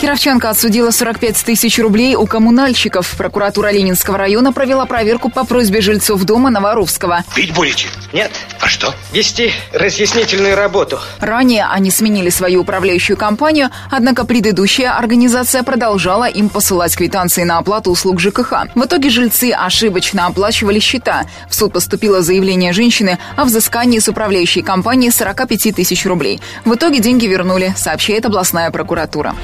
Кировчанка 0.00 0.50
отсудила 0.50 0.90
45 0.90 1.36
тысяч 1.44 1.78
рублей 1.78 2.16
у 2.16 2.26
коммунальщиков. 2.26 3.14
Прокуратура 3.16 3.72
Ленинского 3.72 4.18
района 4.18 4.52
провела 4.52 4.84
проверку 4.84 5.30
по 5.30 5.44
просьбе 5.44 5.80
жильцов 5.80 6.22
дома 6.24 6.50
на 6.50 6.60
Воровского. 6.60 7.24
Пить 7.34 7.54
будете? 7.54 7.86
Нет. 8.12 8.30
А 8.60 8.68
что? 8.68 8.94
Вести 9.12 9.52
разъяснительную 9.72 10.54
работу. 10.54 10.98
Ранее 11.20 11.64
они 11.64 11.90
сменили 11.90 12.28
свою 12.28 12.60
управляющую 12.60 13.16
компанию, 13.16 13.70
однако 13.90 14.26
предыдущая 14.26 14.96
организация 14.96 15.62
продолжала 15.62 16.28
им 16.28 16.50
посылать 16.50 16.94
квитанции 16.94 17.44
на 17.44 17.58
оплату 17.58 17.90
услуг 17.90 18.20
ЖКХ. 18.20 18.66
В 18.74 18.84
итоге 18.84 19.08
жильцы 19.08 19.52
ошибочно 19.52 20.26
оплачивали 20.26 20.78
счета. 20.78 21.24
В 21.48 21.54
суд 21.54 21.72
поступило 21.72 22.20
заявление 22.20 22.74
женщины 22.74 23.18
о 23.36 23.44
взыскании 23.44 23.98
с 23.98 24.08
управляющей 24.08 24.62
компании 24.62 25.08
45 25.08 25.74
тысяч 25.74 26.04
рублей. 26.04 26.40
В 26.66 26.74
итоге 26.74 27.00
деньги 27.00 27.26
вернули, 27.26 27.74
сообщает 27.76 28.26
областная 28.26 28.70
прокуратура. 28.70 29.34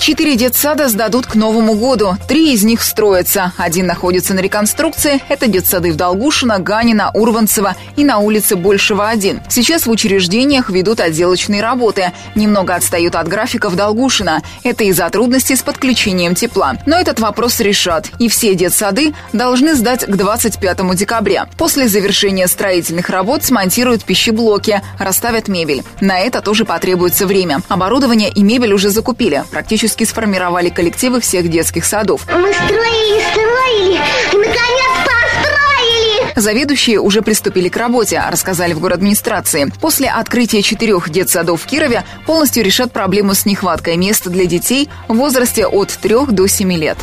Четыре 0.00 0.34
детсада 0.34 0.88
сдадут 0.88 1.26
к 1.26 1.34
Новому 1.34 1.74
году. 1.74 2.16
Три 2.26 2.54
из 2.54 2.64
них 2.64 2.80
строятся. 2.80 3.52
Один 3.58 3.86
находится 3.86 4.32
на 4.32 4.40
реконструкции. 4.40 5.20
Это 5.28 5.46
детсады 5.46 5.92
в 5.92 5.96
Долгушино, 5.96 6.58
Ганина, 6.58 7.10
Урванцево 7.12 7.76
и 7.96 8.04
на 8.04 8.18
улице 8.18 8.56
Большего 8.56 9.10
1. 9.10 9.42
Сейчас 9.50 9.84
в 9.84 9.90
учреждениях 9.90 10.70
ведут 10.70 11.00
отделочные 11.00 11.60
работы. 11.60 12.12
Немного 12.34 12.76
отстают 12.76 13.14
от 13.14 13.28
графика 13.28 13.68
в 13.68 13.76
Долгушино. 13.76 14.42
Это 14.62 14.84
из-за 14.84 15.10
трудностей 15.10 15.54
с 15.54 15.62
подключением 15.62 16.34
тепла. 16.34 16.76
Но 16.86 16.96
этот 16.96 17.20
вопрос 17.20 17.60
решат. 17.60 18.08
И 18.18 18.30
все 18.30 18.54
детсады 18.54 19.12
должны 19.34 19.74
сдать 19.74 20.06
к 20.06 20.16
25 20.16 20.96
декабря. 20.96 21.46
После 21.58 21.88
завершения 21.88 22.48
строительных 22.48 23.10
работ 23.10 23.44
смонтируют 23.44 24.04
пищеблоки, 24.04 24.80
расставят 24.98 25.48
мебель. 25.48 25.82
На 26.00 26.20
это 26.20 26.40
тоже 26.40 26.64
потребуется 26.64 27.26
время. 27.26 27.60
Оборудование 27.68 28.30
и 28.30 28.42
мебель 28.42 28.72
уже 28.72 28.88
закупили. 28.88 29.44
Практически 29.50 29.89
сформировали 30.04 30.68
коллективы 30.68 31.20
всех 31.20 31.48
детских 31.48 31.84
садов. 31.84 32.26
Мы 32.26 32.52
строили, 32.52 33.22
строили, 33.30 34.00
и 34.32 34.36
наконец 34.36 34.90
построили! 35.04 36.32
Заведующие 36.36 37.00
уже 37.00 37.22
приступили 37.22 37.68
к 37.68 37.76
работе, 37.76 38.22
рассказали 38.30 38.72
в 38.72 38.80
город 38.80 38.98
администрации. 38.98 39.72
После 39.80 40.08
открытия 40.08 40.62
четырех 40.62 41.10
детсадов 41.10 41.62
в 41.62 41.66
Кирове 41.66 42.04
полностью 42.26 42.64
решат 42.64 42.92
проблему 42.92 43.34
с 43.34 43.46
нехваткой 43.46 43.96
места 43.96 44.30
для 44.30 44.46
детей 44.46 44.88
в 45.08 45.14
возрасте 45.14 45.66
от 45.66 45.88
3 45.88 46.26
до 46.28 46.46
7 46.46 46.72
лет. 46.72 46.98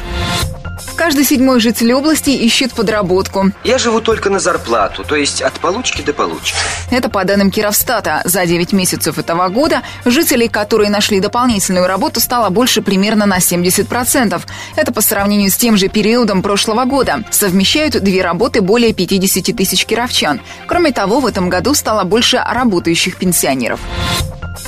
Каждый 0.95 1.25
седьмой 1.25 1.59
житель 1.59 1.93
области 1.93 2.29
ищет 2.29 2.73
подработку. 2.73 3.51
Я 3.63 3.77
живу 3.77 4.01
только 4.01 4.29
на 4.29 4.39
зарплату, 4.39 5.03
то 5.03 5.15
есть 5.15 5.41
от 5.41 5.53
получки 5.53 6.01
до 6.01 6.13
получки. 6.13 6.55
Это 6.91 7.09
по 7.09 7.23
данным 7.23 7.51
Кировстата. 7.51 8.21
За 8.25 8.45
9 8.45 8.73
месяцев 8.73 9.17
этого 9.17 9.47
года 9.49 9.81
жителей, 10.05 10.47
которые 10.47 10.89
нашли 10.89 11.19
дополнительную 11.19 11.87
работу, 11.87 12.19
стало 12.19 12.49
больше 12.49 12.81
примерно 12.81 13.25
на 13.25 13.37
70%. 13.37 14.41
Это 14.75 14.93
по 14.93 15.01
сравнению 15.01 15.51
с 15.51 15.57
тем 15.57 15.77
же 15.77 15.87
периодом 15.87 16.41
прошлого 16.41 16.85
года. 16.85 17.23
Совмещают 17.31 18.01
две 18.01 18.21
работы 18.21 18.61
более 18.61 18.93
50 18.93 19.55
тысяч 19.55 19.85
кировчан. 19.85 20.41
Кроме 20.67 20.91
того, 20.91 21.19
в 21.19 21.25
этом 21.25 21.49
году 21.49 21.73
стало 21.73 22.03
больше 22.03 22.37
работающих 22.37 23.17
пенсионеров. 23.17 23.79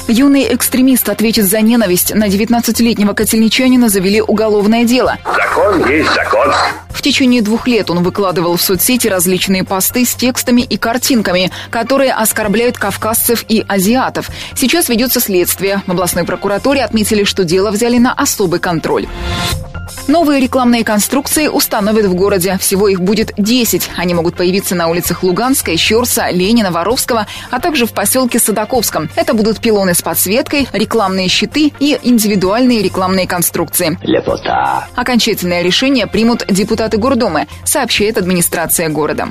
Юный 0.10 0.56
экстремист 0.56 1.08
ответит 1.08 1.46
за 1.46 1.62
ненависть. 1.62 2.16
На 2.16 2.28
19-летнего 2.28 3.14
котельничанина 3.14 3.90
завели 3.90 4.22
уголовное 4.22 4.84
дело. 4.84 5.20
Закон 5.24 5.88
есть 5.88 6.12
закон. 6.16 6.52
В 6.90 7.02
течение 7.04 7.44
двух 7.44 7.68
лет 7.68 7.92
он 7.92 8.02
выкладывал 8.02 8.58
в 8.58 8.62
соцсети 8.62 9.08
различные 9.08 9.64
посты 9.64 10.06
с 10.06 10.16
текстами 10.16 10.62
и 10.64 10.78
картинками, 10.78 11.52
которые 11.70 12.12
оскорбляют 12.12 12.80
кавказцев 12.80 13.46
и 13.48 13.64
азиатов. 13.68 14.30
Сейчас 14.56 14.90
ведется 14.90 15.20
следствие. 15.20 15.84
В 15.86 15.92
областной 15.92 16.26
прокуратуре 16.26 16.84
отметили, 16.84 17.24
что 17.24 17.44
дело 17.44 17.70
взяли 17.70 18.00
на 18.00 18.12
особый 18.12 18.60
контроль. 18.60 19.08
Новые 20.10 20.42
рекламные 20.42 20.84
конструкции 20.84 21.48
установят 21.48 22.08
в 22.08 22.16
городе. 22.16 22.58
Всего 22.60 22.88
их 22.88 23.00
будет 23.00 23.32
10. 23.38 23.92
Они 23.96 24.16
могут 24.16 24.36
появиться 24.36 24.74
на 24.74 24.88
улицах 24.88 25.22
Луганской, 25.22 25.78
Щерса, 25.78 26.32
Ленина, 26.32 26.72
Воровского, 26.72 27.28
а 27.52 27.60
также 27.60 27.86
в 27.86 27.94
поселке 27.94 28.40
Садаковском. 28.40 29.08
Это 29.16 29.36
будут 29.36 29.60
пилоны 29.60 29.94
с 29.94 30.02
подсветкой, 30.02 30.68
рекламные 30.74 31.28
щиты 31.28 31.72
и 31.80 32.00
индивидуальные 32.02 32.82
рекламные 32.82 33.28
конструкции. 33.28 34.00
Лепота. 34.02 34.88
Окончательное 34.96 35.62
решение 35.62 36.08
примут 36.08 36.44
депутаты 36.48 36.98
Гордумы, 36.98 37.46
сообщает 37.64 38.18
администрация 38.18 38.90
города. 38.90 39.28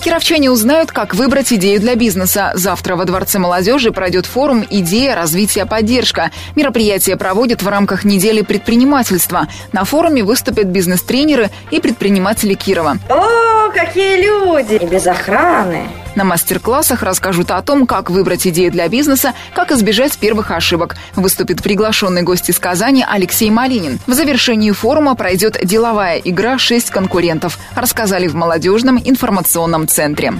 Кировчане 0.00 0.50
узнают, 0.50 0.90
как 0.90 1.14
выбрать 1.14 1.52
идею 1.52 1.78
для 1.80 1.94
бизнеса. 1.94 2.52
Завтра 2.54 2.96
во 2.96 3.04
Дворце 3.04 3.38
молодежи 3.38 3.92
пройдет 3.92 4.26
форум 4.26 4.64
«Идея, 4.68 5.14
развитие, 5.14 5.66
поддержка». 5.66 6.30
Мероприятие 6.56 7.16
проводят 7.16 7.62
в 7.62 7.68
рамках 7.68 8.04
недели 8.04 8.42
предпринимательства. 8.42 9.46
На 9.72 9.84
форуме 9.84 10.24
выступят 10.24 10.66
бизнес-тренеры 10.66 11.50
и 11.70 11.80
предприниматели 11.80 12.54
Кирова. 12.54 12.96
О, 13.08 13.70
какие 13.70 14.24
люди! 14.24 14.74
И 14.74 14.86
без 14.86 15.06
охраны. 15.06 15.86
На 16.14 16.24
мастер-классах 16.24 17.02
расскажут 17.02 17.50
о 17.50 17.62
том, 17.62 17.86
как 17.86 18.10
выбрать 18.10 18.46
идею 18.46 18.70
для 18.72 18.88
бизнеса, 18.88 19.34
как 19.54 19.70
избежать 19.72 20.18
первых 20.18 20.50
ошибок. 20.50 20.96
Выступит 21.14 21.62
приглашенный 21.62 22.22
гость 22.22 22.50
из 22.50 22.58
Казани 22.58 23.04
Алексей 23.08 23.50
Малинин. 23.50 23.98
В 24.06 24.12
завершении 24.12 24.72
форума 24.72 25.14
пройдет 25.14 25.58
деловая 25.62 26.18
игра 26.18 26.58
«Шесть 26.58 26.90
конкурентов», 26.90 27.58
рассказали 27.74 28.26
в 28.26 28.34
молодежном 28.34 29.00
информационном 29.02 29.86
центре. 29.86 30.34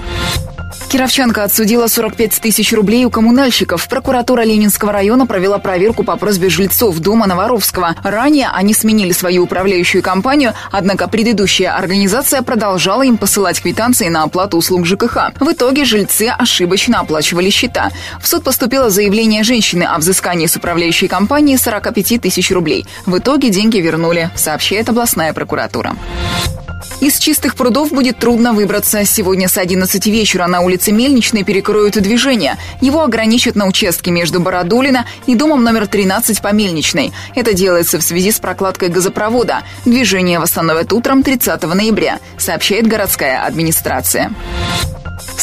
Кировчанка 0.90 1.44
отсудила 1.44 1.86
45 1.86 2.40
тысяч 2.40 2.72
рублей 2.72 3.04
у 3.04 3.10
коммунальщиков. 3.10 3.86
Прокуратура 3.88 4.42
Ленинского 4.42 4.90
района 4.90 5.24
провела 5.24 5.58
проверку 5.58 6.02
по 6.02 6.16
просьбе 6.16 6.48
жильцов 6.48 6.98
дома 6.98 7.28
Новоровского. 7.28 7.94
Ранее 8.02 8.48
они 8.52 8.74
сменили 8.74 9.12
свою 9.12 9.44
управляющую 9.44 10.02
компанию, 10.02 10.52
однако 10.72 11.06
предыдущая 11.06 11.76
организация 11.76 12.42
продолжала 12.42 13.02
им 13.02 13.18
посылать 13.18 13.62
квитанции 13.62 14.08
на 14.08 14.24
оплату 14.24 14.56
услуг 14.56 14.84
ЖКХ. 14.84 15.30
В 15.38 15.52
итоге 15.52 15.84
жильцы 15.84 16.26
ошибочно 16.36 16.98
оплачивали 16.98 17.50
счета. 17.50 17.90
В 18.20 18.26
суд 18.26 18.42
поступило 18.42 18.90
заявление 18.90 19.44
женщины 19.44 19.84
о 19.84 19.96
взыскании 19.98 20.46
с 20.46 20.56
управляющей 20.56 21.06
компании 21.06 21.54
45 21.54 22.20
тысяч 22.20 22.50
рублей. 22.50 22.84
В 23.06 23.16
итоге 23.16 23.50
деньги 23.50 23.78
вернули, 23.78 24.30
сообщает 24.34 24.88
областная 24.88 25.32
прокуратура. 25.34 25.94
Из 27.00 27.18
чистых 27.18 27.54
прудов 27.54 27.92
будет 27.92 28.18
трудно 28.18 28.52
выбраться. 28.52 29.04
Сегодня 29.04 29.48
с 29.48 29.56
11 29.56 30.06
вечера 30.06 30.46
на 30.46 30.60
улице 30.60 30.92
Мельничной 30.92 31.44
перекроют 31.44 31.94
движение. 31.94 32.56
Его 32.80 33.02
ограничат 33.02 33.54
на 33.54 33.66
участке 33.66 34.10
между 34.10 34.40
Бородулина 34.40 35.06
и 35.26 35.34
домом 35.34 35.64
номер 35.64 35.86
13 35.86 36.42
по 36.42 36.52
Мельничной. 36.52 37.12
Это 37.34 37.54
делается 37.54 37.98
в 37.98 38.02
связи 38.02 38.32
с 38.32 38.38
прокладкой 38.38 38.88
газопровода. 38.88 39.62
Движение 39.84 40.38
восстановят 40.38 40.92
утром 40.92 41.22
30 41.22 41.62
ноября, 41.62 42.18
сообщает 42.36 42.86
городская 42.86 43.44
администрация. 43.46 44.32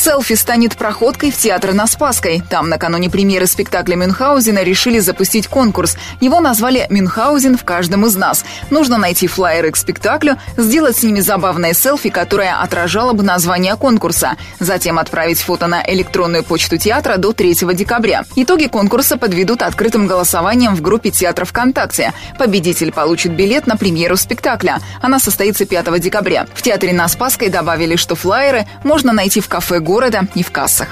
Селфи 0.07 0.35
станет 0.35 0.78
проходкой 0.78 1.31
в 1.31 1.38
театр 1.38 1.73
на 1.73 1.85
Спасской. 1.85 2.41
Там 2.50 2.69
накануне 2.69 3.09
премьеры 3.09 3.45
спектакля 3.45 3.97
Мюнхгаузена 3.97 4.63
решили 4.63 5.00
запустить 5.00 5.50
конкурс. 5.50 5.97
Его 6.22 6.40
назвали 6.40 6.88
«Мюнхгаузен 6.90 7.57
в 7.57 7.66
каждом 7.66 8.06
из 8.06 8.16
нас». 8.16 8.45
Нужно 8.69 8.97
найти 8.97 9.28
флайеры 9.28 9.72
к 9.72 9.75
спектаклю, 9.75 10.38
сделать 10.56 10.95
с 10.95 11.03
ними 11.03 11.19
забавное 11.19 11.73
селфи, 11.73 12.09
которое 12.09 12.56
отражало 12.56 13.12
бы 13.12 13.22
название 13.22 13.75
конкурса. 13.75 14.38
Затем 14.62 14.97
отправить 14.97 15.41
фото 15.41 15.68
на 15.68 15.84
электронную 15.85 16.45
почту 16.45 16.78
театра 16.78 17.18
до 17.18 17.34
3 17.34 17.56
декабря. 17.74 18.24
Итоги 18.38 18.68
конкурса 18.68 19.18
подведут 19.18 19.62
открытым 19.62 20.07
голосованием 20.07 20.74
в 20.74 20.81
группе 20.81 21.12
театра 21.12 21.44
ВКонтакте. 21.44 22.13
Победитель 22.39 22.94
получит 22.94 23.33
билет 23.33 23.68
на 23.68 23.75
премьеру 23.75 24.15
спектакля. 24.15 24.80
Она 25.01 25.19
состоится 25.19 25.65
5 25.65 26.00
декабря. 26.00 26.48
В 26.53 26.62
театре 26.62 26.94
на 26.94 27.10
Спасской 27.10 27.50
добавили, 27.50 27.98
что 27.98 28.15
флайеры 28.15 28.65
можно 28.86 29.12
найти 29.12 29.42
в 29.42 29.50
кафе 29.50 29.81
города 29.97 30.27
и 30.35 30.44
в 30.44 30.51
кассах. 30.51 30.89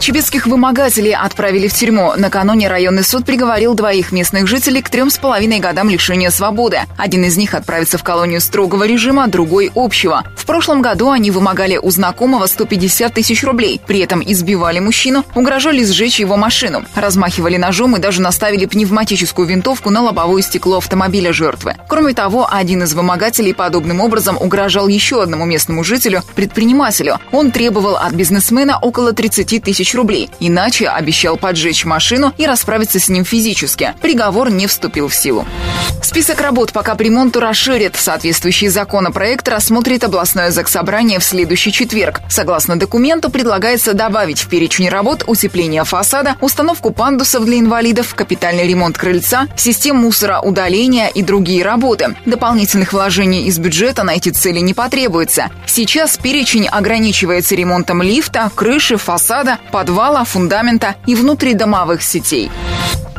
Чебецких 0.00 0.46
вымогателей 0.48 1.14
отправили 1.14 1.68
в 1.68 1.74
тюрьму. 1.74 2.14
Накануне 2.16 2.66
районный 2.68 3.04
суд 3.04 3.24
приговорил 3.24 3.74
двоих 3.74 4.10
местных 4.10 4.48
жителей 4.48 4.82
к 4.82 4.90
трем 4.90 5.08
с 5.08 5.18
половиной 5.18 5.60
годам 5.60 5.88
лишения 5.88 6.30
свободы. 6.30 6.80
Один 6.98 7.22
из 7.22 7.36
них 7.36 7.54
отправится 7.54 7.96
в 7.96 8.02
колонию 8.02 8.40
строгого 8.40 8.88
режима, 8.88 9.28
другой– 9.28 9.70
общего. 9.76 10.24
В 10.36 10.46
прошлом 10.46 10.82
году 10.82 11.10
они 11.10 11.30
вымогали 11.30 11.76
у 11.76 11.90
знакомого 11.90 12.46
150 12.46 13.14
тысяч 13.14 13.44
рублей. 13.44 13.80
При 13.86 14.00
этом 14.00 14.20
избивали 14.20 14.80
мужчину, 14.80 15.24
угрожали 15.36 15.84
сжечь 15.84 16.18
его 16.18 16.36
машину, 16.36 16.82
размахивали 16.96 17.56
ножом 17.56 17.94
и 17.96 18.00
даже 18.00 18.20
наставили 18.20 18.66
пневматическую 18.66 19.46
винтовку 19.46 19.90
на 19.90 20.02
лобовое 20.02 20.42
стекло 20.42 20.78
автомобиля 20.78 21.32
жертвы. 21.32 21.76
Кроме 21.88 22.14
того, 22.14 22.48
один 22.50 22.82
из 22.82 22.94
вымогателей 22.94 23.54
подобным 23.54 24.00
образом 24.00 24.36
угрожал 24.40 24.88
еще 24.88 25.22
одному 25.22 25.44
местному 25.44 25.84
жителю– 25.84 26.22
предпринимателю. 26.34 27.20
Он 27.30 27.52
требовал 27.52 27.96
от 27.96 28.12
бизнесмена 28.14 28.29
бизнесмена 28.30 28.78
около 28.80 29.12
30 29.12 29.60
тысяч 29.62 29.92
рублей. 29.92 30.30
Иначе 30.38 30.88
обещал 30.88 31.36
поджечь 31.36 31.84
машину 31.84 32.32
и 32.38 32.46
расправиться 32.46 33.00
с 33.00 33.08
ним 33.08 33.24
физически. 33.24 33.94
Приговор 34.00 34.50
не 34.50 34.68
вступил 34.68 35.08
в 35.08 35.14
силу. 35.16 35.44
Список 36.00 36.40
работ 36.40 36.72
по 36.72 36.82
капремонту 36.82 37.40
расширит. 37.40 37.96
Соответствующий 37.96 38.68
законопроект 38.68 39.48
рассмотрит 39.48 40.04
областное 40.04 40.50
заксобрание 40.50 41.18
в 41.18 41.24
следующий 41.24 41.72
четверг. 41.72 42.20
Согласно 42.28 42.78
документу, 42.78 43.30
предлагается 43.30 43.94
добавить 43.94 44.40
в 44.40 44.48
перечень 44.48 44.88
работ 44.88 45.24
утепление 45.26 45.84
фасада, 45.84 46.36
установку 46.40 46.90
пандусов 46.90 47.44
для 47.44 47.58
инвалидов, 47.58 48.14
капитальный 48.14 48.66
ремонт 48.66 48.96
крыльца, 48.96 49.48
систем 49.56 49.96
мусора 49.96 50.40
удаления 50.40 51.08
и 51.08 51.22
другие 51.22 51.64
работы. 51.64 52.14
Дополнительных 52.26 52.92
вложений 52.92 53.46
из 53.46 53.58
бюджета 53.58 54.04
на 54.04 54.14
эти 54.14 54.28
цели 54.28 54.60
не 54.60 54.72
потребуется. 54.72 55.50
Сейчас 55.66 56.16
перечень 56.16 56.68
ограничивается 56.68 57.54
ремонтом 57.54 58.02
лифта, 58.02 58.19
крыши, 58.54 58.96
фасада, 58.96 59.58
подвала, 59.72 60.24
фундамента 60.24 60.96
и 61.06 61.14
внутридомовых 61.14 62.02
сетей. 62.02 62.50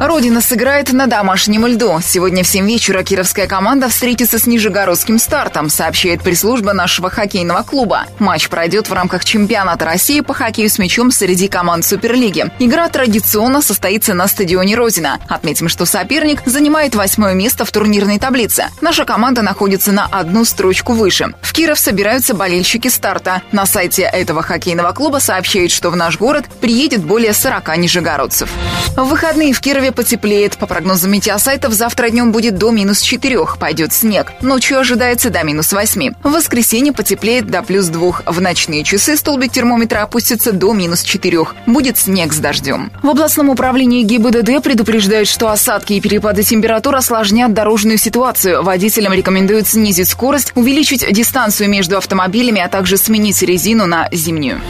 Родина 0.02 0.42
сыграет 0.42 0.92
на 0.94 1.06
домашнем 1.06 1.68
льду. 1.68 2.00
Сегодня 2.04 2.44
в 2.44 2.48
7 2.48 2.66
вечера 2.66 3.04
кировская 3.04 3.46
команда 3.46 3.88
встретится 3.88 4.40
с 4.40 4.48
Нижегородским 4.48 5.20
стартом, 5.20 5.70
сообщает 5.70 6.24
пресс-служба 6.24 6.74
нашего 6.74 7.12
хоккейного 7.12 7.62
клуба. 7.62 8.06
Матч 8.18 8.50
пройдет 8.50 8.90
в 8.90 8.94
рамках 8.94 9.24
чемпионата 9.24 9.86
России 9.86 10.22
по 10.22 10.34
хоккею 10.34 10.72
с 10.72 10.80
мячом 10.80 11.12
среди 11.12 11.48
команд 11.48 11.86
Суперлиги. 11.86 12.52
Игра 12.58 12.90
традиционно 12.90 13.62
состоится 13.62 14.16
на 14.16 14.28
стадионе 14.28 14.74
Родина. 14.74 15.20
Отметим, 15.30 15.70
что 15.70 15.86
соперник 15.86 16.42
занимает 16.48 16.96
восьмое 16.96 17.36
место 17.36 17.64
в 17.64 17.72
турнирной 17.72 18.18
таблице. 18.18 18.70
Наша 18.82 19.06
команда 19.06 19.44
находится 19.44 19.92
на 19.92 20.08
одну 20.08 20.46
строчку 20.46 20.94
выше. 20.94 21.36
В 21.44 21.54
Киров 21.54 21.78
собираются 21.78 22.34
болельщики 22.34 22.88
старта. 22.88 23.44
На 23.52 23.68
сайте 23.68 24.02
этого 24.02 24.42
хоккейного 24.42 24.94
клуба 24.94 25.20
сообщают, 25.20 25.72
что 25.72 25.92
в 25.92 25.96
наш 25.96 26.18
город 26.18 26.46
приедет 26.60 27.04
более 27.04 27.34
40 27.34 27.78
нижегородцев. 27.78 28.50
В 28.96 29.04
выходные 29.04 29.54
в 29.54 29.62
Кирове 29.62 29.91
потеплеет. 29.92 30.58
По 30.58 30.68
прогнозам 30.68 31.12
метеосайтов, 31.12 31.74
завтра 31.74 32.10
днем 32.10 32.32
будет 32.32 32.58
до 32.58 32.72
минус 32.72 33.02
4. 33.02 33.40
Пойдет 33.60 33.94
снег. 33.94 34.34
Ночью 34.42 34.80
ожидается 34.80 35.30
до 35.30 35.44
минус 35.44 35.74
8. 35.74 36.14
В 36.24 36.32
воскресенье 36.32 36.94
потеплеет 36.94 37.48
до 37.48 37.64
плюс 37.64 37.88
2. 37.88 38.24
В 38.26 38.42
ночные 38.42 38.84
часы 38.84 39.16
столбик 39.18 39.52
термометра 39.52 40.04
опустится 40.04 40.52
до 40.52 40.74
минус 40.74 41.04
4. 41.04 41.38
Будет 41.66 41.98
снег 41.98 42.34
с 42.34 42.38
дождем. 42.38 42.92
В 43.02 43.10
областном 43.10 43.50
управлении 43.50 44.04
ГИБДД 44.04 44.64
предупреждают, 44.64 45.28
что 45.28 45.50
осадки 45.50 45.94
и 45.94 46.02
перепады 46.02 46.44
температур 46.44 46.96
осложнят 46.96 47.54
дорожную 47.54 47.98
ситуацию. 47.98 48.64
Водителям 48.64 49.14
рекомендуют 49.14 49.68
снизить 49.68 50.10
скорость, 50.10 50.52
увеличить 50.56 51.06
дистанцию 51.12 51.70
между 51.70 51.98
автомобилями, 51.98 52.62
а 52.62 52.70
также 52.70 52.98
сменить 52.98 53.42
резину 53.42 53.86
на 53.86 54.08
зимнюю. 54.12 54.62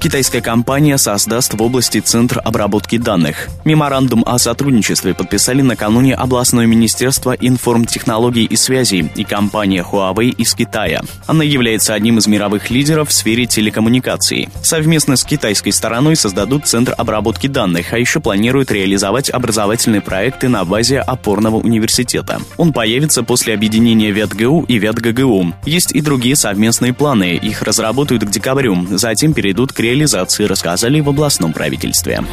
Китайская 0.00 0.40
компания 0.40 0.96
создаст 0.96 1.52
в 1.52 1.62
области 1.62 2.00
центр 2.00 2.40
обработки 2.42 2.96
данных. 2.96 3.48
Меморандум 3.66 4.24
о 4.26 4.38
сотрудничестве 4.50 5.14
подписали 5.14 5.62
накануне 5.62 6.16
областное 6.16 6.66
министерство 6.66 7.36
информтехнологий 7.38 8.46
и 8.46 8.56
связей 8.56 9.08
и 9.14 9.22
компания 9.22 9.86
Huawei 9.88 10.30
из 10.30 10.54
Китая. 10.54 11.02
Она 11.28 11.44
является 11.44 11.94
одним 11.94 12.18
из 12.18 12.26
мировых 12.26 12.68
лидеров 12.68 13.10
в 13.10 13.12
сфере 13.12 13.46
телекоммуникаций. 13.46 14.48
Совместно 14.64 15.14
с 15.14 15.22
китайской 15.22 15.70
стороной 15.70 16.16
создадут 16.16 16.66
центр 16.66 16.96
обработки 16.98 17.46
данных, 17.46 17.92
а 17.92 17.98
еще 17.98 18.18
планируют 18.18 18.72
реализовать 18.72 19.30
образовательные 19.30 20.00
проекты 20.00 20.48
на 20.48 20.64
базе 20.64 20.98
опорного 20.98 21.56
университета. 21.56 22.40
Он 22.56 22.72
появится 22.72 23.22
после 23.22 23.54
объединения 23.54 24.10
ВятГУ 24.10 24.64
и 24.66 24.80
ВятГГУ. 24.80 25.54
Есть 25.64 25.92
и 25.92 26.00
другие 26.00 26.34
совместные 26.34 26.92
планы, 26.92 27.36
их 27.36 27.62
разработают 27.62 28.24
к 28.24 28.30
декабрю, 28.30 28.84
затем 28.90 29.32
перейдут 29.32 29.72
к 29.72 29.78
реализации, 29.78 30.46
рассказали 30.46 30.98
в 31.00 31.08
областном 31.08 31.52
правительстве. 31.52 32.24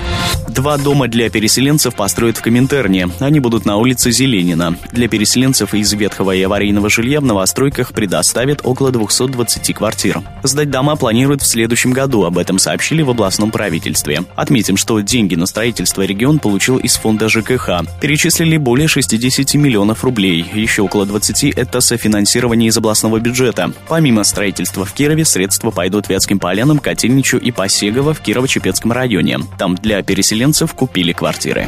Два 0.49 0.77
дома 0.77 1.07
для 1.07 1.29
переселенцев 1.29 1.93
построят 2.07 2.37
в 2.37 2.41
Коминтерне. 2.41 3.09
Они 3.19 3.41
будут 3.41 3.65
на 3.65 3.75
улице 3.75 4.11
Зеленина. 4.11 4.77
Для 4.93 5.09
переселенцев 5.09 5.73
из 5.73 5.91
ветхого 5.91 6.31
и 6.31 6.41
аварийного 6.41 6.89
жилья 6.89 7.19
в 7.19 7.25
новостройках 7.25 7.91
предоставят 7.91 8.61
около 8.63 8.91
220 8.91 9.75
квартир. 9.75 10.21
Сдать 10.41 10.69
дома 10.69 10.95
планируют 10.95 11.41
в 11.41 11.45
следующем 11.45 11.91
году, 11.91 12.23
об 12.23 12.37
этом 12.37 12.59
сообщили 12.59 13.01
в 13.01 13.09
областном 13.09 13.51
правительстве. 13.51 14.23
Отметим, 14.37 14.77
что 14.77 15.01
деньги 15.01 15.35
на 15.35 15.47
строительство 15.47 16.01
регион 16.03 16.39
получил 16.39 16.77
из 16.77 16.95
фонда 16.95 17.27
ЖКХ. 17.27 17.81
Перечислили 17.99 18.55
более 18.55 18.87
60 18.87 19.55
миллионов 19.55 20.05
рублей. 20.05 20.49
Еще 20.53 20.83
около 20.83 21.05
20 21.05 21.57
это 21.57 21.81
софинансирование 21.81 22.69
из 22.69 22.77
областного 22.77 23.19
бюджета. 23.19 23.73
Помимо 23.89 24.23
строительства 24.23 24.85
в 24.85 24.93
Кирове, 24.93 25.25
средства 25.25 25.71
пойдут 25.71 26.07
Вятским 26.07 26.39
полянам, 26.39 26.79
Котельничу 26.79 27.37
и 27.37 27.51
Посегово 27.51 28.13
в 28.13 28.21
Кирово-Чепецком 28.21 28.93
районе. 28.93 29.39
Там 29.59 29.75
для 29.75 30.01
переселенцев 30.03 30.73
купили 30.73 31.11
квартиры. 31.11 31.67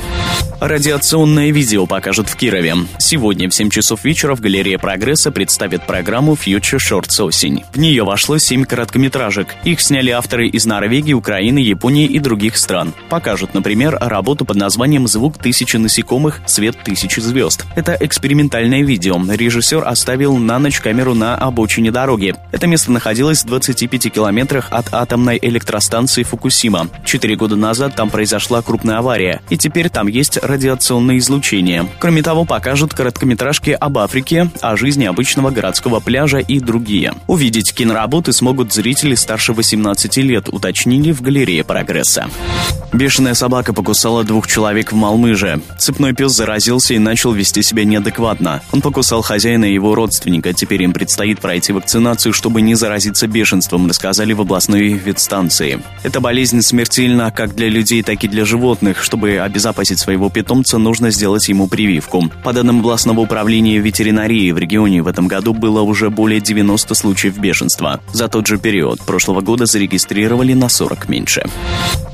Радиационное 0.60 1.52
видео 1.52 1.86
покажут 1.86 2.28
в 2.28 2.36
Кирове. 2.36 2.76
Сегодня 2.98 3.50
в 3.50 3.54
7 3.54 3.70
часов 3.70 4.04
вечера 4.04 4.36
в 4.36 4.42
галерее 4.42 4.78
«Прогресса» 4.78 5.32
представят 5.32 5.88
программу 5.88 6.34
Future 6.34 6.80
Shorts 6.80 7.24
осень. 7.24 7.64
В 7.74 7.80
нее 7.80 8.04
вошло 8.04 8.38
7 8.38 8.66
короткометражек. 8.66 9.56
Их 9.64 9.80
сняли 9.80 10.10
авторы 10.10 10.50
из 10.50 10.66
Норвегии, 10.66 11.14
Украины, 11.14 11.60
Японии 11.60 12.08
и 12.08 12.20
других 12.20 12.58
стран. 12.58 12.94
Покажут, 13.10 13.54
например, 13.54 13.98
работу 14.02 14.44
под 14.44 14.58
названием 14.58 15.08
«Звук 15.08 15.38
тысячи 15.38 15.78
насекомых, 15.78 16.42
свет 16.46 16.76
тысячи 16.84 17.22
звезд». 17.22 17.66
Это 17.78 17.96
экспериментальное 17.98 18.84
видео. 18.84 19.18
Режиссер 19.18 19.88
оставил 19.88 20.36
на 20.36 20.60
ночь 20.60 20.82
камеру 20.82 21.14
на 21.14 21.36
обочине 21.36 21.90
дороги. 21.90 22.36
Это 22.52 22.68
место 22.68 22.92
находилось 22.92 23.44
в 23.44 23.48
25 23.48 24.12
километрах 24.12 24.68
от 24.72 24.94
атомной 24.94 25.40
электростанции 25.42 26.24
Фукусима. 26.24 26.90
Четыре 27.06 27.38
года 27.38 27.56
назад 27.56 27.96
там 27.96 28.10
произошла 28.10 28.62
крупная 28.62 28.98
авария, 28.98 29.42
и 29.50 29.58
теперь 29.58 29.90
там 29.90 30.08
есть 30.08 30.19
радиационное 30.42 31.18
излучение. 31.18 31.88
Кроме 32.00 32.22
того, 32.22 32.46
покажут 32.46 32.94
короткометражки 32.94 33.72
об 33.72 33.98
Африке, 33.98 34.50
о 34.62 34.76
жизни 34.76 35.06
обычного 35.06 35.50
городского 35.50 36.00
пляжа 36.00 36.40
и 36.40 36.60
другие. 36.60 37.14
Увидеть 37.28 37.74
киноработы 37.74 38.34
смогут 38.34 38.74
зрители 38.74 39.16
старше 39.16 39.54
18 39.54 40.18
лет, 40.18 40.50
уточнили 40.50 41.12
в 41.12 41.22
галерее 41.22 41.64
прогресса. 41.64 42.30
Бешеная 42.92 43.36
собака 43.36 43.72
покусала 43.72 44.24
двух 44.24 44.48
человек 44.48 44.92
в 44.92 44.96
Малмыже. 44.96 45.62
Цепной 45.78 46.14
пес 46.14 46.32
заразился 46.32 46.96
и 46.96 47.00
начал 47.00 47.32
вести 47.32 47.62
себя 47.62 47.86
неадекватно. 47.86 48.62
Он 48.72 48.82
покусал 48.82 49.22
хозяина 49.22 49.66
и 49.66 49.74
его 49.74 49.94
родственника. 49.94 50.54
Теперь 50.54 50.84
им 50.84 50.94
предстоит 50.94 51.40
пройти 51.40 51.72
вакцинацию, 51.72 52.34
чтобы 52.34 52.62
не 52.62 52.74
заразиться 52.74 53.28
бешенством, 53.28 53.88
рассказали 53.88 54.34
в 54.34 54.42
областной 54.42 54.90
ветстанции. 54.94 55.82
Эта 56.04 56.20
болезнь 56.20 56.62
смертельна 56.62 57.32
как 57.32 57.56
для 57.56 57.70
людей, 57.70 58.02
так 58.02 58.24
и 58.24 58.28
для 58.28 58.44
животных. 58.44 59.04
Чтобы 59.04 59.38
обезопасить 59.38 60.00
своего 60.00 60.30
питомца, 60.30 60.80
нужно 60.80 61.12
сделать 61.12 61.48
ему 61.48 61.68
прививку. 61.68 62.30
По 62.44 62.54
данным 62.54 62.80
областного 62.80 63.20
управления 63.20 63.78
ветеринарии 63.78 64.52
в 64.52 64.58
регионе 64.58 65.04
в 65.04 65.08
этом 65.08 65.28
году 65.28 65.54
было 65.54 65.82
уже 65.82 66.10
более 66.10 66.42
90 66.42 66.96
случаев 66.96 67.38
бешенства. 67.38 68.02
За 68.14 68.28
тот 68.28 68.48
же 68.48 68.58
период 68.58 69.00
прошлого 69.02 69.42
года 69.42 69.68
зарегистрировали 69.68 70.54
на 70.54 70.70
40 70.70 71.08
меньше. 71.08 71.44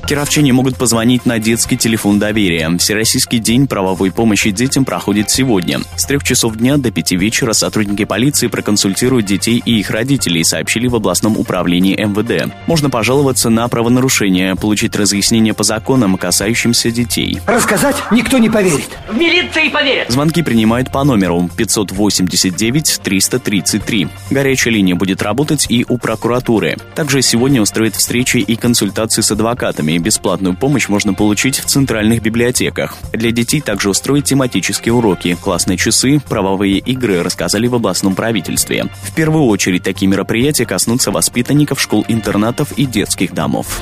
Кировчане 0.06 0.52
могут 0.52 0.76
позвонить 0.76 1.26
на 1.26 1.40
детский 1.40 1.76
телефон 1.76 2.20
доверия. 2.20 2.70
Всероссийский 2.78 3.40
день 3.40 3.66
правовой 3.66 4.12
помощи 4.12 4.52
детям 4.52 4.84
проходит 4.84 5.30
сегодня. 5.30 5.80
С 5.96 6.04
трех 6.06 6.22
часов 6.22 6.54
дня 6.54 6.76
до 6.76 6.92
пяти 6.92 7.16
вечера 7.16 7.52
сотрудники 7.52 8.04
полиции 8.04 8.46
проконсультируют 8.46 9.26
детей 9.26 9.60
и 9.64 9.80
их 9.80 9.90
родителей, 9.90 10.44
сообщили 10.44 10.86
в 10.86 10.94
областном 10.94 11.36
управлении 11.36 11.96
МВД. 11.96 12.52
Можно 12.68 12.88
пожаловаться 12.88 13.50
на 13.50 13.66
правонарушение, 13.66 14.54
получить 14.54 14.94
разъяснение 14.94 15.54
по 15.54 15.64
законам, 15.64 16.16
касающимся 16.16 16.92
детей. 16.92 17.40
Рассказать 17.44 17.96
никто 18.12 18.38
не 18.38 18.48
поверит. 18.48 18.96
В 19.10 19.16
милиции 19.16 19.68
поверят. 19.70 20.08
Звонки 20.12 20.44
принимают 20.44 20.92
по 20.92 21.02
номеру 21.02 21.50
589 21.56 23.00
333. 23.02 24.08
Горячая 24.30 24.74
линия 24.74 24.94
будет 24.94 25.20
работать 25.20 25.66
и 25.68 25.84
у 25.88 25.98
прокуратуры. 25.98 26.76
Также 26.94 27.22
сегодня 27.22 27.60
устроят 27.60 27.96
встречи 27.96 28.36
и 28.36 28.54
консультации 28.54 29.22
с 29.22 29.32
адвокатами. 29.32 29.95
Бесплатную 29.98 30.56
помощь 30.56 30.88
можно 30.88 31.14
получить 31.14 31.58
в 31.58 31.64
центральных 31.64 32.22
библиотеках. 32.22 32.96
Для 33.12 33.30
детей 33.30 33.60
также 33.60 33.90
устроят 33.90 34.24
тематические 34.24 34.92
уроки, 34.92 35.36
классные 35.40 35.76
часы, 35.76 36.20
правовые 36.28 36.78
игры, 36.78 37.22
рассказали 37.22 37.66
в 37.66 37.74
областном 37.74 38.14
правительстве. 38.14 38.86
В 39.02 39.14
первую 39.14 39.44
очередь 39.44 39.82
такие 39.82 40.08
мероприятия 40.08 40.66
коснутся 40.66 41.10
воспитанников 41.10 41.80
школ-интернатов 41.80 42.72
и 42.72 42.86
детских 42.86 43.32
домов. 43.32 43.80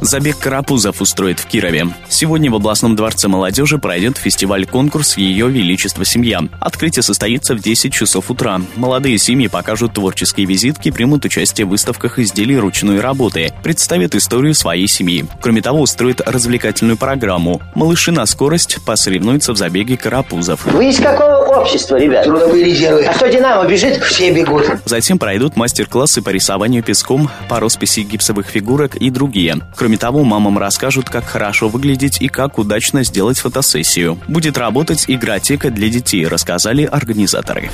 Забег 0.00 0.38
карапузов 0.38 1.00
устроит 1.00 1.40
в 1.40 1.46
Кирове. 1.46 1.88
Сегодня 2.08 2.50
в 2.50 2.56
областном 2.56 2.96
дворце 2.96 3.28
молодежи 3.28 3.78
пройдет 3.78 4.18
фестиваль-конкурс 4.18 5.16
«Ее 5.16 5.48
Величество 5.48 6.04
Семья». 6.04 6.40
Открытие 6.60 7.02
состоится 7.02 7.54
в 7.54 7.60
10 7.60 7.92
часов 7.92 8.30
утра. 8.30 8.60
Молодые 8.76 9.18
семьи 9.18 9.46
покажут 9.46 9.94
творческие 9.94 10.46
визитки, 10.46 10.90
примут 10.90 11.24
участие 11.24 11.66
в 11.66 11.70
выставках 11.70 12.18
изделий 12.18 12.58
ручной 12.58 13.00
работы, 13.00 13.52
представят 13.62 14.14
историю 14.14 14.54
своей 14.54 14.88
семьи. 14.88 15.24
Кроме 15.40 15.53
того, 15.60 15.80
устроят 15.80 16.20
развлекательную 16.20 16.96
программу. 16.96 17.60
Малыши 17.74 18.12
на 18.12 18.26
скорость 18.26 18.78
посоревнуются 18.84 19.52
в 19.52 19.56
забеге 19.56 19.96
карапузов. 19.96 20.64
Вы 20.66 20.90
из 20.90 20.98
какого 20.98 21.44
общество, 21.58 21.96
ребят. 21.96 22.24
Трудовые 22.24 22.64
резервы. 22.64 23.04
А 23.04 23.14
что 23.14 23.28
Динамо 23.28 23.68
бежит, 23.68 24.02
все 24.02 24.32
бегут. 24.32 24.66
Затем 24.84 25.18
пройдут 25.18 25.56
мастер-классы 25.56 26.22
по 26.22 26.30
рисованию 26.30 26.82
песком, 26.82 27.30
по 27.48 27.60
росписи 27.60 28.00
гипсовых 28.00 28.46
фигурок 28.46 28.96
и 28.96 29.10
другие. 29.10 29.58
Кроме 29.76 29.96
того, 29.96 30.24
мамам 30.24 30.58
расскажут, 30.58 31.08
как 31.10 31.24
хорошо 31.24 31.68
выглядеть 31.68 32.20
и 32.20 32.28
как 32.28 32.58
удачно 32.58 33.04
сделать 33.04 33.38
фотосессию. 33.38 34.18
Будет 34.28 34.58
работать 34.58 35.04
игротека 35.08 35.70
для 35.70 35.88
детей, 35.88 36.26
рассказали 36.26 36.84
организаторы. 36.84 37.70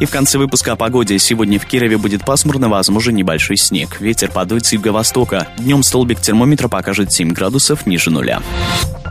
И 0.00 0.04
в 0.04 0.10
конце 0.10 0.38
выпуска 0.38 0.72
о 0.72 0.76
погоде. 0.76 1.16
Сегодня 1.18 1.60
в 1.60 1.66
Кирове 1.66 1.96
будет 1.96 2.24
пасмурно, 2.24 2.68
возможен 2.68 3.14
небольшой 3.14 3.56
снег. 3.56 4.00
Ветер 4.00 4.32
подует 4.32 4.66
с 4.66 4.72
юго-востока. 4.72 5.46
Днем 5.58 5.84
столбик 5.84 6.20
термометра 6.20 6.66
покажет 6.66 7.01
7 7.10 7.32
градусов 7.32 7.86
ниже 7.86 8.10
нуля. 8.10 8.42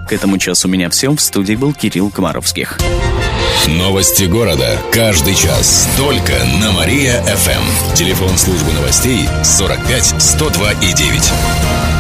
К 0.08 0.14
этому 0.14 0.38
часу 0.38 0.68
у 0.68 0.72
меня 0.72 0.90
все. 0.90 1.10
В 1.10 1.20
студии 1.20 1.56
был 1.56 1.74
Кирилл 1.74 2.12
Комаровских. 2.12 2.78
Новости 3.68 4.26
города. 4.26 4.78
Каждый 4.92 5.36
час. 5.36 5.90
Только 5.98 6.34
на 6.62 6.72
Мария-ФМ. 6.72 7.96
Телефон 7.96 8.38
службы 8.38 8.72
новостей 8.74 9.28
45 9.44 10.22
102 10.22 10.72
и 10.74 10.94
9. 10.94 11.91